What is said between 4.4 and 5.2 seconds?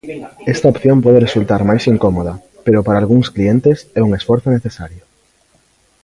necesario.